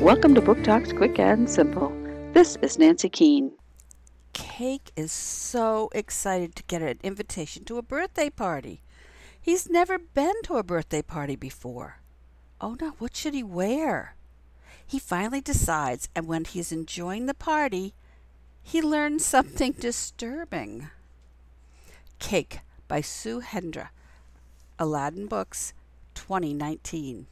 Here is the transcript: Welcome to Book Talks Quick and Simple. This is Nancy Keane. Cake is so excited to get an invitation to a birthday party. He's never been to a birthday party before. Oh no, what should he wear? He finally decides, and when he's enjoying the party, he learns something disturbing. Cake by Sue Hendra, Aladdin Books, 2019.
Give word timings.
Welcome 0.00 0.36
to 0.36 0.40
Book 0.40 0.62
Talks 0.62 0.92
Quick 0.92 1.18
and 1.18 1.50
Simple. 1.50 1.92
This 2.32 2.56
is 2.62 2.78
Nancy 2.78 3.08
Keane. 3.08 3.50
Cake 4.32 4.92
is 4.94 5.10
so 5.10 5.90
excited 5.92 6.54
to 6.54 6.62
get 6.62 6.82
an 6.82 7.00
invitation 7.02 7.64
to 7.64 7.78
a 7.78 7.82
birthday 7.82 8.30
party. 8.30 8.80
He's 9.40 9.68
never 9.68 9.98
been 9.98 10.40
to 10.44 10.54
a 10.54 10.62
birthday 10.62 11.02
party 11.02 11.34
before. 11.34 11.98
Oh 12.60 12.76
no, 12.80 12.90
what 12.98 13.16
should 13.16 13.34
he 13.34 13.42
wear? 13.42 14.14
He 14.86 15.00
finally 15.00 15.40
decides, 15.40 16.08
and 16.14 16.28
when 16.28 16.44
he's 16.44 16.70
enjoying 16.70 17.26
the 17.26 17.34
party, 17.34 17.92
he 18.62 18.80
learns 18.80 19.24
something 19.24 19.72
disturbing. 19.72 20.90
Cake 22.20 22.60
by 22.86 23.00
Sue 23.00 23.40
Hendra, 23.40 23.88
Aladdin 24.78 25.26
Books, 25.26 25.74
2019. 26.14 27.26